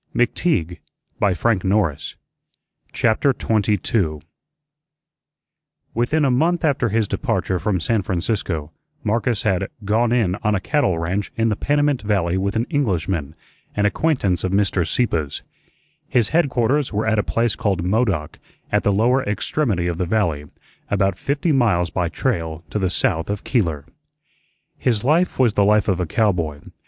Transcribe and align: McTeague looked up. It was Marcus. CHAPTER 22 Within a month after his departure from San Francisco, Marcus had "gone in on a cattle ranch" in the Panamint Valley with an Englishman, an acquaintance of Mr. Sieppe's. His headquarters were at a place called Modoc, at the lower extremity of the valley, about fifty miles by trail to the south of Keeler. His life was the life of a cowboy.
McTeague 0.15 0.79
looked 1.21 1.43
up. 1.43 1.45
It 1.45 1.63
was 1.63 1.63
Marcus. 1.63 2.15
CHAPTER 2.91 3.33
22 3.33 4.19
Within 5.93 6.25
a 6.25 6.31
month 6.31 6.65
after 6.65 6.89
his 6.89 7.07
departure 7.07 7.59
from 7.59 7.79
San 7.79 8.01
Francisco, 8.01 8.71
Marcus 9.03 9.43
had 9.43 9.69
"gone 9.85 10.11
in 10.11 10.33
on 10.43 10.55
a 10.55 10.59
cattle 10.59 10.97
ranch" 10.97 11.31
in 11.37 11.49
the 11.49 11.55
Panamint 11.55 12.01
Valley 12.01 12.35
with 12.35 12.55
an 12.55 12.65
Englishman, 12.71 13.35
an 13.75 13.85
acquaintance 13.85 14.43
of 14.43 14.51
Mr. 14.51 14.87
Sieppe's. 14.87 15.43
His 16.09 16.29
headquarters 16.29 16.91
were 16.91 17.05
at 17.05 17.19
a 17.19 17.23
place 17.23 17.55
called 17.55 17.83
Modoc, 17.83 18.39
at 18.71 18.81
the 18.81 18.91
lower 18.91 19.21
extremity 19.25 19.85
of 19.85 19.99
the 19.99 20.07
valley, 20.07 20.45
about 20.89 21.15
fifty 21.19 21.51
miles 21.51 21.91
by 21.91 22.09
trail 22.09 22.63
to 22.71 22.79
the 22.79 22.89
south 22.89 23.29
of 23.29 23.43
Keeler. 23.43 23.85
His 24.79 25.03
life 25.03 25.37
was 25.37 25.53
the 25.53 25.63
life 25.63 25.87
of 25.87 25.99
a 25.99 26.07
cowboy. 26.07 26.61